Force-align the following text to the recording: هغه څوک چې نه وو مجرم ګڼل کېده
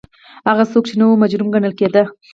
هغه 0.49 0.63
څوک 0.71 0.83
چې 0.89 0.95
نه 0.99 1.05
وو 1.07 1.21
مجرم 1.23 1.47
ګڼل 1.55 1.73
کېده 1.79 2.03